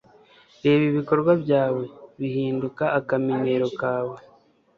[0.63, 1.83] Reba ibikorwa byawe,
[2.19, 4.15] bihinduka akamenyero kawe.